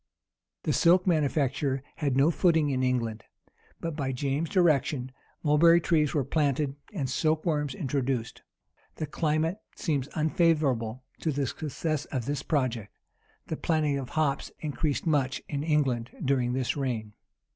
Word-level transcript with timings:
The 0.63 0.73
silk 0.73 1.05
manufacture 1.05 1.83
had 1.97 2.17
no 2.17 2.31
footing 2.31 2.71
in 2.71 2.81
England: 2.81 3.23
but, 3.79 3.95
by 3.95 4.11
James's 4.11 4.51
direction, 4.51 5.11
mulberry 5.43 5.79
trees 5.79 6.15
were 6.15 6.23
planted, 6.23 6.75
and 6.91 7.07
silk 7.07 7.45
worms 7.45 7.75
introduced.[] 7.75 8.41
The 8.95 9.05
climate 9.05 9.59
seems 9.75 10.07
unfavorable 10.15 11.03
to 11.19 11.31
the 11.31 11.45
success 11.45 12.05
of 12.05 12.25
this 12.25 12.41
project. 12.41 12.91
The 13.45 13.57
planting 13.57 13.99
of 13.99 14.09
hops 14.17 14.49
increased 14.57 15.05
much 15.05 15.43
in 15.47 15.61
England 15.63 16.09
during 16.25 16.53
this 16.53 16.75
reign. 16.75 17.13